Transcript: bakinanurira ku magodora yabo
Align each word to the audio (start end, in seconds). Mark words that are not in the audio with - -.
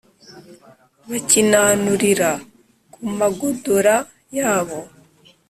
bakinanurira 1.09 2.31
ku 2.93 3.01
magodora 3.19 3.95
yabo 4.37 4.79